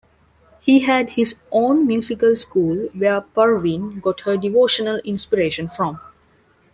He 0.61 0.79
had 0.79 1.11
his 1.11 1.35
own 1.51 1.85
musical 1.85 2.35
school 2.35 2.89
where 2.97 3.21
Parveen 3.21 4.01
got 4.01 4.21
her 4.21 4.35
devotional 4.35 4.97
inspiration 5.05 5.67
from. 5.69 5.99